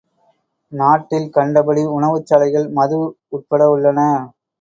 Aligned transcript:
நாட்டில் 0.71 1.27
கண்டபடி 1.29 1.83
உணவுச் 1.89 2.25
சாலைகள், 2.25 2.65
மது 2.71 2.97
உட்பட 3.29 3.69
உள்ளன. 3.69 3.99